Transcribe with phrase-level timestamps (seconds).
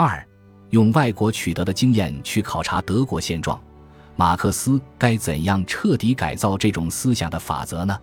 [0.00, 0.24] 二，
[0.70, 3.60] 用外国取得的经验去考察德国现状，
[4.14, 7.98] 马克思该怎样彻底改造这种思想的法则呢？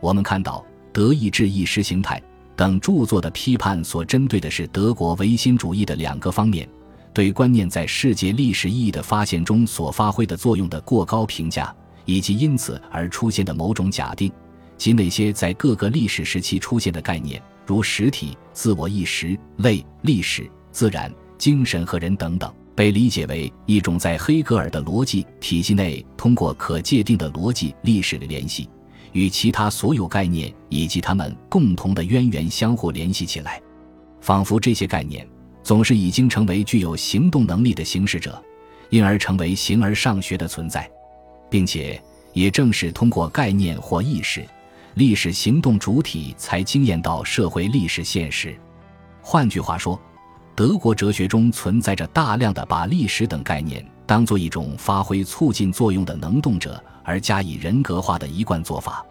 [0.00, 0.64] 我们看到
[0.94, 2.18] 《德意志意识形态》
[2.56, 6.66] 等著作的批判所针对的是德国唯心主义的两个方面：
[7.12, 11.70] 对观念在世界历史意义的发现中所发挥的作用的过高评价，
[12.06, 14.32] 以及因此而出现的某种假定，
[14.78, 21.12] 即那些在各个历史时期出现的概念，如实体、自我意识、类、历史、自然。
[21.38, 28.68] 精神和人等等，被理解为一种在黑格尔的逻辑体系内通过可界定的逻辑历史的联系，
[29.12, 33.60] 与其他所有概念以及它们共同的渊源相互联系起来，
[34.20, 35.26] 仿佛这些概念
[35.62, 38.42] 总是已经成为具有行动能力的行使者，
[38.90, 40.90] 因而成为形而上学的存在，
[41.50, 44.44] 并且也正是通过概念或意识，
[44.94, 48.54] 历史行动主体才经验到社会历史现实。
[49.22, 50.00] 换句话说。
[50.56, 59.04] 德国哲学中存在着大量的把历史等概念当做一种发挥促进作用的能动者而加以人格化的一贯做法。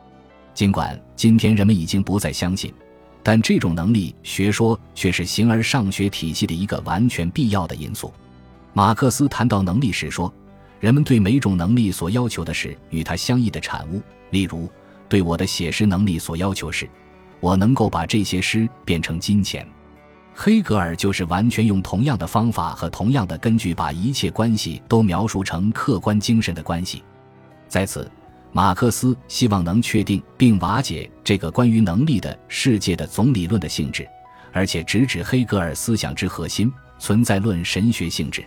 [0.56, 2.74] 尽管今天人们已经不再相信，
[3.22, 8.12] 但这种能力学说却是形而上学体系的一个完全必要的因素。
[8.74, 10.34] 马克思谈到能力时说
[10.82, 14.02] ：“人们对每种能力所要求的是与它相异的产物。
[14.32, 14.68] 例如，
[15.08, 16.90] 对我的写诗能力所要求是，
[17.40, 19.64] 我能够把这些诗变成金钱。”
[20.38, 27.02] 黑格尔就是完全用同样的方法和同样的根据，把一切关系都描述成客观精神的关系。
[27.70, 28.12] 在此，
[28.52, 34.06] 马克思希望能确定并瓦解这个关于能力的世界的总理论的性质，
[34.52, 36.70] 而且直指黑格尔思想之核心——
[37.00, 38.44] 存在论神学性质。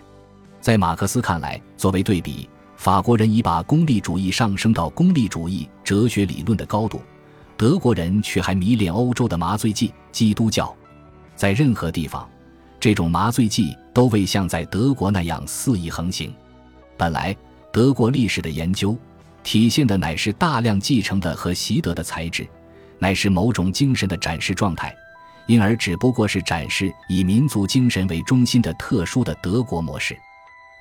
[0.60, 7.00] 在马克思看来，作为对比，法国人已把功利主义上升到功利主义哲学理论的高度，
[7.56, 10.74] 德国人却还迷恋欧洲的麻醉剂——基督教。
[11.38, 12.28] 在任何地方，
[12.80, 16.34] 这种麻醉剂都未像在德国那样肆意横行。
[16.96, 17.34] 本来，
[17.72, 18.98] 德国历史的研究
[19.44, 22.44] 体现的乃是大量继承的和习得的材质，
[22.98, 24.92] 乃是某种精神的展示状态，
[25.46, 30.18] 因而只不过是展示以民族精神为中心的特殊的德国模式。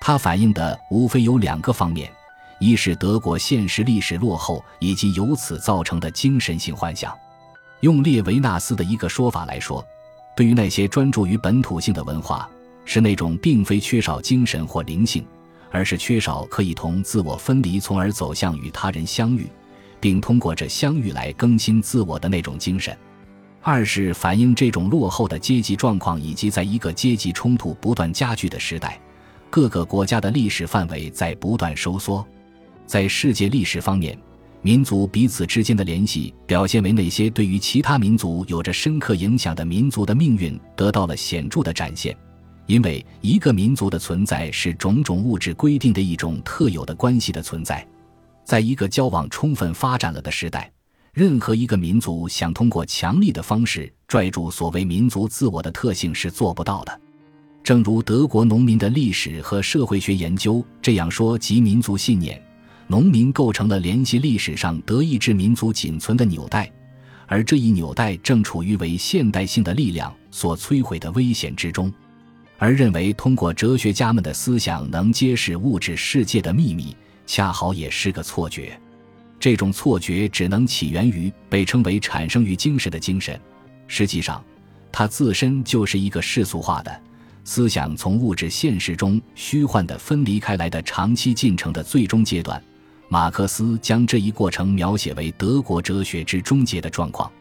[0.02, 2.12] 它反映的无非有两个方面：
[2.60, 7.16] 一是德国现实历史落后以及由此造成的精神性幻想。
[7.82, 9.86] 用列维纳斯的一个说法来说。
[10.38, 12.48] 对于那些专注于本土性的文化，
[12.86, 15.26] 是那种并非缺少精神或灵性，
[15.72, 19.48] 而是缺少可以同自我分离，从而走向与他人相遇，
[20.00, 22.96] 并通过这相遇来更新自我的那种精神。
[23.64, 29.02] 二是反映这种落后的阶级状况，以及在一个阶级冲突不断加剧的时代，
[29.50, 32.24] 各个国家的历史范围在不断收缩。
[32.86, 34.16] 在世界历史方面。
[34.68, 42.14] 民族彼此之间的联系表现为那些对于其他民族有着深刻影响的民族的命运得到了显著的展现，
[42.66, 47.88] 因为一个民族的存在是种种物质规定的一种特有的关系的存在。
[48.44, 50.70] 在一个交往充分发展了的时代，
[51.14, 57.02] 任何一个民族想通过强力的方式拽住所谓民族自我的特性是做不到的。
[57.64, 62.44] 正如德国农民的历史和社会学研究这样说：及民族信念。
[62.90, 66.72] 农民构成了联系历史上德意志民族仅存的纽带，
[67.26, 71.92] 而这一纽带正处于为现代性的力量所摧毁的危险之中。
[72.58, 76.96] 而认为通过哲学家们的思想能揭示物质世界的秘密，
[77.26, 78.80] 恰好也是个错觉。
[79.40, 83.40] 这种错觉只能起源于被称为产生于精神的精神，
[83.88, 84.44] 实际上，
[84.92, 87.02] 它自身就是一个世俗化的。
[87.44, 92.62] 思想从物质现实中虚幻的分离开来的长期进程的最终阶段。
[93.10, 97.32] 马克思将这一过程描写为德国哲学之终结的状况。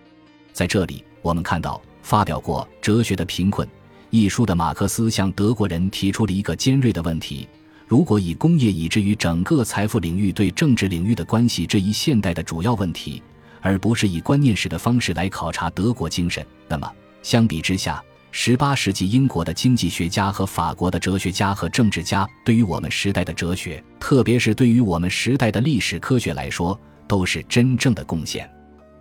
[0.53, 3.67] 在这里，我们看到发表过《哲学的贫困》
[4.11, 7.49] 一书的马克思向德国人提出了一个尖锐的问题：
[7.87, 13.21] 如果以工业以至于整个财富领域对政治领域的关系这一现代的主要问题，
[13.61, 16.89] 而不是以观念史的方式来考察德国精神，那么
[17.23, 18.03] 相比之下，
[18.39, 26.79] 十八世纪英国的经济学家和法国的哲学家和政治家，对于我们时代的哲学，特别是对于我们时代的历史科学来说，
[27.09, 28.47] 都是真正的贡献。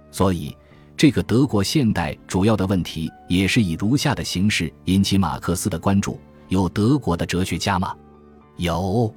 [0.10, 0.56] 所以，
[0.96, 6.18] 这个德国现代主要的问题，也是以如下的形式引起马克思的关注：
[6.48, 7.94] 有德国的哲学家吗？
[8.56, 9.14] 有。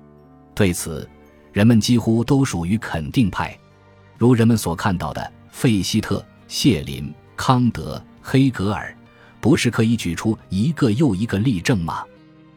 [0.52, 1.08] 对此，
[1.52, 3.56] 人们几乎都属于肯定派，
[4.18, 8.92] 如人们所看到的，费希特、谢林、康德、黑格尔。
[9.48, 12.04] 不是可以举出一个又一个例证吗？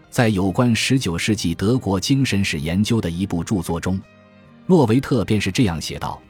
[0.10, 3.98] 在有关十九世纪德国精神史研究的一部著作中，
[4.68, 6.22] 洛维特便是这样写道：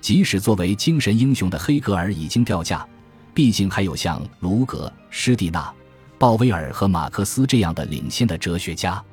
[0.00, 2.88] 即使作为精神英雄的黑格尔已经掉价，
[3.34, 5.70] 毕竟还有像卢格、施蒂纳、
[6.16, 9.04] 鲍威尔和马克思这样的领先的哲学家。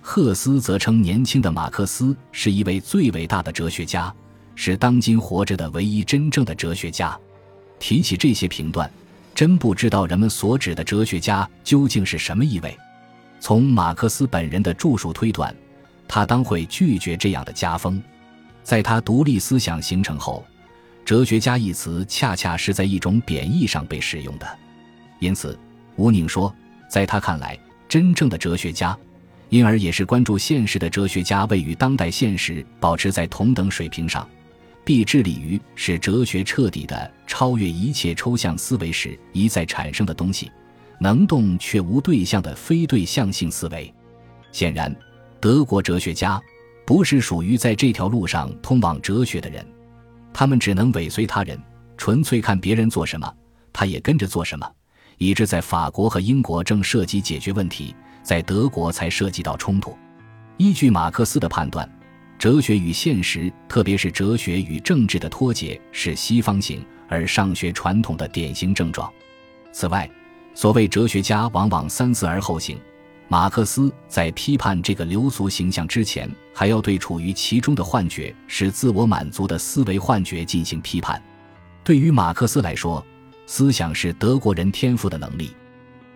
[0.00, 4.14] 赫斯则称年轻的马克思是一位最伟大的哲学家，
[4.54, 7.18] 是当今活着的唯一真正的哲学家。
[7.80, 8.88] 提起这些评断，
[9.34, 12.76] 真不知道人们所指的哲学家究竟是什么意味。
[13.40, 15.54] 从马克思本人的著述推断，
[16.06, 18.02] 他当会拒绝这样的家风。
[18.62, 20.46] 在他独立思想形成后，
[21.04, 24.58] 哲学家一词恰恰是在一种贬义上被使用的。
[25.18, 25.58] 因此，
[25.96, 26.54] 吴宁说，
[26.88, 27.58] 在他看来，
[27.88, 28.96] 真正的哲学家。
[29.50, 34.26] 因而，也是关注现实的哲学家，位于当代现实保持在同等水平上，
[34.84, 40.50] 必致力于使哲学彻底的超越一切抽象思维时一再产生的东西，
[41.00, 43.92] 能动却无对象的非对象性思维。
[44.52, 44.94] 显然，
[45.40, 46.40] 德国哲学家
[46.86, 49.66] 不是属于在这条路上通往哲学的人，
[50.32, 51.58] 他们只能尾随他人，
[51.96, 53.34] 纯粹看别人做什么，
[53.72, 54.70] 他也跟着做什么，
[55.18, 57.94] 以致在法国和英国正涉及解决问题。
[58.22, 59.94] 在德国才涉及到冲突。
[60.56, 61.86] 依据马克思的判断，
[62.38, 69.10] 哲学与现实，特别是哲学与政治的脱节，是西方型而上学传统的典型症状。
[69.72, 70.08] 此外，
[70.54, 72.78] 所谓哲学家往往三思而后行。
[73.26, 81.20] 马克思在批判这个流俗形象之前，还要对处于其中的幻觉是自我满足的思维幻觉进行批判。
[81.82, 83.04] 对于马克思来说，
[83.46, 85.50] 思想是德国人天赋的能力。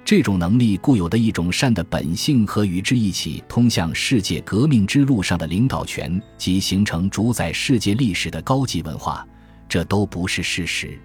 [0.08, 9.28] 这种能力固有的一种善的本性和与之一起通向世界革命之路上的领导权及形成主宰世界历史的高级文化，
[9.68, 10.98] 这都不是事实。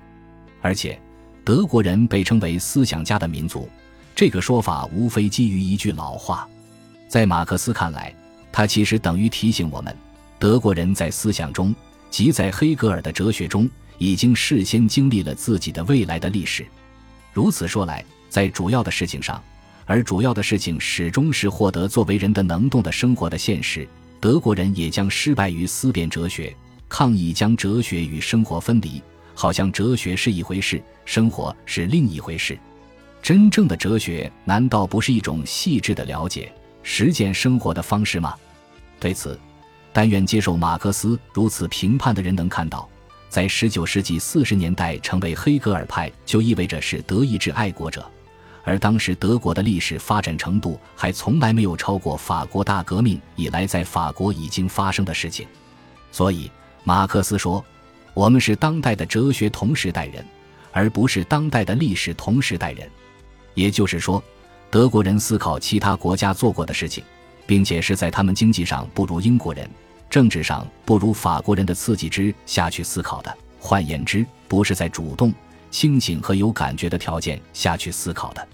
[0.62, 0.98] 而且，
[1.44, 3.68] 德国人被称为思想家的民族，
[4.16, 6.48] 这个说法无非基于一句老话。
[7.10, 8.16] 在马克思看来，
[8.54, 9.94] 他其实等于提醒我们：
[10.40, 11.76] 德国人在思想中，
[12.10, 16.66] 即在黑格尔的哲学中，已经事先经历了自己的未来的历史。
[17.34, 18.02] 如此说来。
[18.34, 19.40] 在主要的事情上，
[19.86, 23.88] 而主要的事情始终是获得作为人的能动的生活的现实。
[24.20, 26.52] 德国人也将失败于思辨哲学，
[26.90, 29.00] 抗议将哲学与生活分离，
[29.36, 32.58] 好像哲学是一回事，生活是另一回事。
[33.22, 36.52] 真正的哲学难道不是一种细致的了解、
[36.82, 38.34] 实践生活的方式吗？
[39.00, 39.40] 对此，
[39.92, 42.90] 但愿接受马克思如此评判的人能看到，
[43.30, 48.04] 在十九世纪四十年代成为黑格尔派，就意味着是德意志爱国者。
[48.64, 55.46] 而当时德国的历史发展程度还从来没有超过法国大革命以来在法国已经发生的事情，
[56.12, 56.50] 所以
[56.84, 57.64] 马克思说
[58.14, 60.26] ：“我们是当代的哲学同时代人，
[60.72, 62.90] 而不是当代的历史同时代人。”
[63.54, 64.24] 也就是说，
[64.72, 67.04] 德国人思考其他国家做过的事情，
[67.46, 69.70] 并且是在他们经济上不如英国人、
[70.10, 73.38] 政治上不如法国人的刺激之下去思考的。
[73.60, 75.34] 换言之，不是在主动。
[75.74, 78.48] 清醒和有感觉的条件下去思考的，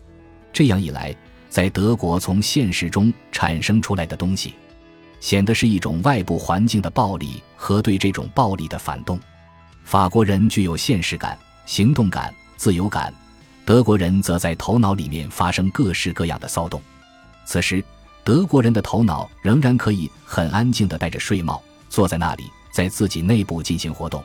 [0.53, 1.13] 这样一来，
[1.49, 4.53] 在德国从现实中产生出来的东西，
[5.19, 9.19] 显得是一种外部环境的暴力和对这种暴力的反动。
[9.83, 13.13] 法国人具有现实感、行动感、自由感，
[13.65, 16.81] 德国人则在头脑里面发生各式各样的骚动。
[17.43, 17.83] 此时，
[18.23, 24.23] 德国人的头脑仍然可以很安静地戴着睡帽，坐在那里，在自己内部进行活动。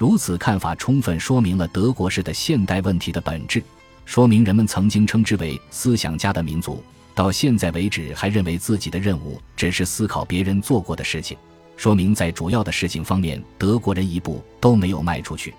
[0.00, 3.62] 如此看法充分说明了德国式的现代问题的本质，
[4.06, 6.82] 说明人们曾经称之为思想家的民族，
[7.14, 11.36] 到现在为止还认为自己的任务只是思考别人做过的事情，
[11.76, 15.52] 说明在主要的事情方面，德国人一步都没有迈出去，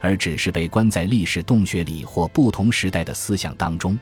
[0.00, 3.98] 而只是被关在历史洞穴里或不同时代的思想当中。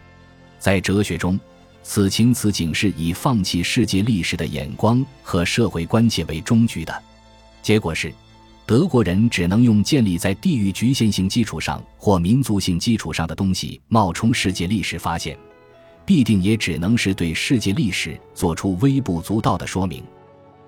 [0.58, 1.38] 在哲学中，
[1.84, 7.02] 此情此景是以放弃世界历史的眼光和社会关切为终局的，
[7.62, 8.12] 结果是。
[8.66, 15.38] 德国人只能用建立在地域局限性基础上或民族性基础上的东西冒充世界历史发现，
[16.04, 20.02] 必定也只能是对世界历史做出微不足道的说明。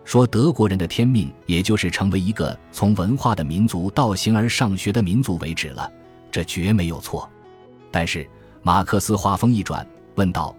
[0.05, 5.90] 说德国人的天命也就是成为一个从文化的民族到形而上学的民族为止了，
[6.31, 7.28] 这绝没有错。
[7.90, 8.25] 但是
[8.62, 10.55] 马克思话锋一转，问道：“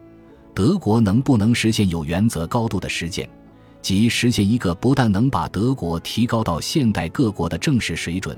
[0.53, 3.29] 德国能不能实现有原则高度的实践？”
[3.81, 8.37] 即实现一个不但能把德国提高到现代各国的正式水准，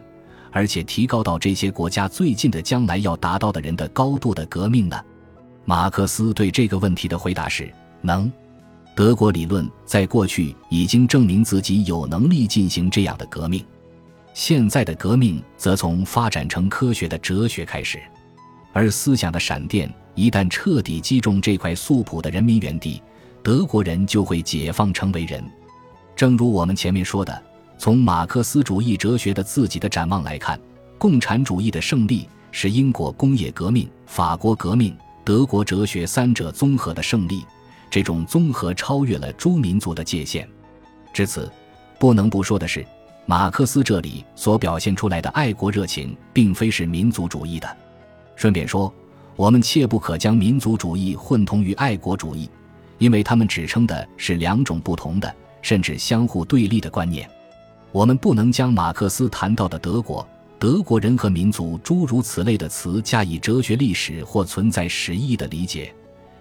[0.52, 5.00] 而且提高到这些国家最近的将来要达到的人的高度的革命呢？
[5.66, 7.72] 马克思对这个问题的回答是：
[8.02, 8.32] 能。
[8.94, 13.66] 德国理论在过去已经证明自己有能力进行这样的革命，
[14.34, 18.00] 现在的革命则从发展成科学的哲学开始，
[18.74, 23.02] 而思想的闪电一旦彻底击中这块素朴的人民原地。
[23.44, 25.44] 德国人就会解放成为人，
[26.16, 27.44] 正如我们前面说的，
[27.78, 30.60] 从马克思主义哲学的自己的展望来看，
[30.98, 37.44] 共产主义的胜利是英国工业革命、法国革命、德国哲学三者综合的胜利。
[37.90, 40.48] 这种综合超越了诸民族的界限。
[41.12, 41.52] 至此，
[42.00, 42.86] 不能不说的是，
[43.26, 47.78] 马克思这里所表现出来的爱国热情，并非是民族主义的。
[48.36, 48.94] 顺便说，
[49.36, 52.50] 我们切不可将民族主义混同于爱国主义，
[53.02, 57.28] 因为他们指称的是两种不同的，甚至相互对立的观念。
[57.92, 60.26] 我们不能将马克思谈到的德国、
[60.60, 65.92] 德国人和民族诸如此类的词加以哲学历史或存在史意的理解。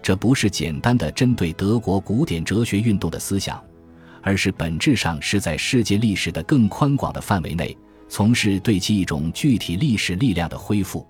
[0.02, 3.58] 这不是简单的针对德国古典哲学运动的思想，
[4.20, 7.74] 而是本质上是在世界历史的更宽广的范围内，
[8.06, 11.06] 从事对其一种具体历史力量的恢复。